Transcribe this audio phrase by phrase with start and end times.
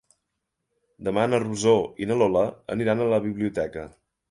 [1.07, 2.45] Demà na Rosó i na Lola
[2.79, 3.89] aniran a la biblioteca.